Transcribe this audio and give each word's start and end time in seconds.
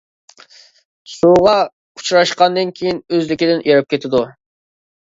سۇغا 1.17 1.53
ئۇچراشقاندىن 1.99 2.73
كېيىن 2.81 3.05
ئۆزلۈكىدىن 3.13 3.67
ئېرىپ 3.71 3.95
كېتىدۇ. 3.97 4.29